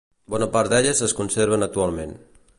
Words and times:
Bona 0.33 0.47
part 0.55 0.71
d'elles 0.71 1.03
es 1.09 1.15
conserven 1.21 1.69
actualment. 1.71 2.19